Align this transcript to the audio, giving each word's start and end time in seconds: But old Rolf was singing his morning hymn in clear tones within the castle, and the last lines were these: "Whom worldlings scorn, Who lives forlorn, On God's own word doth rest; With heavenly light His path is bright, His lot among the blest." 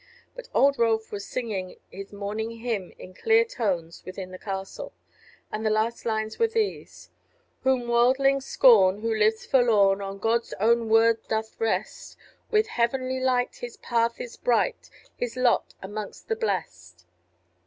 But 0.35 0.47
old 0.55 0.79
Rolf 0.79 1.11
was 1.11 1.27
singing 1.27 1.75
his 1.91 2.11
morning 2.11 2.49
hymn 2.57 2.91
in 2.97 3.13
clear 3.13 3.45
tones 3.45 4.01
within 4.03 4.31
the 4.31 4.39
castle, 4.39 4.93
and 5.51 5.63
the 5.63 5.69
last 5.69 6.07
lines 6.07 6.39
were 6.39 6.47
these: 6.47 7.11
"Whom 7.61 7.87
worldlings 7.87 8.47
scorn, 8.47 9.01
Who 9.01 9.13
lives 9.15 9.45
forlorn, 9.45 10.01
On 10.01 10.17
God's 10.17 10.53
own 10.59 10.89
word 10.89 11.19
doth 11.27 11.55
rest; 11.59 12.17
With 12.49 12.65
heavenly 12.65 13.19
light 13.19 13.57
His 13.57 13.77
path 13.77 14.19
is 14.19 14.37
bright, 14.37 14.89
His 15.17 15.37
lot 15.37 15.75
among 15.83 16.13
the 16.27 16.35
blest." 16.35 17.05